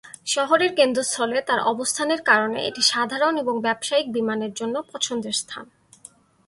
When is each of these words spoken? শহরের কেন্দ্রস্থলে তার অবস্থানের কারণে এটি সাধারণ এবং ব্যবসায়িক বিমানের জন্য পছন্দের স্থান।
শহরের 0.25 0.71
কেন্দ্রস্থলে 0.75 1.37
তার 1.47 1.59
অবস্থানের 1.63 2.21
কারণে 2.21 2.59
এটি 2.69 2.81
সাধারণ 2.91 3.33
এবং 3.37 3.55
ব্যবসায়িক 3.61 4.07
বিমানের 4.11 4.51
জন্য 4.53 4.75
পছন্দের 4.91 5.35
স্থান। 5.41 5.65